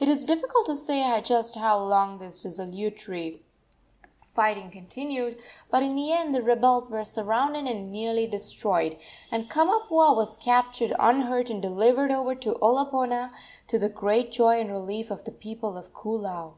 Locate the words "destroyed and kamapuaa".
8.26-10.16